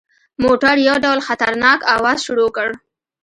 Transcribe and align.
موټر 0.43 0.75
یو 0.87 0.95
ډول 1.05 1.19
خطرناک 1.27 1.79
اواز 1.95 2.17
شروع 2.25 2.49
کړ. 2.55 2.67